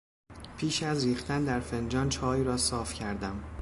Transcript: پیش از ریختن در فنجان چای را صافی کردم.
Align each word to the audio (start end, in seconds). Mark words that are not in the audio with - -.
پیش 0.57 0.83
از 0.83 1.05
ریختن 1.05 1.45
در 1.45 1.59
فنجان 1.59 2.09
چای 2.09 2.43
را 2.43 2.57
صافی 2.57 2.95
کردم. 2.97 3.43